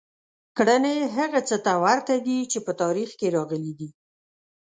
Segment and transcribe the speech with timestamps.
[0.57, 3.89] کړنې هغه څه ته ورته دي چې په تاریخ کې راغلي دي.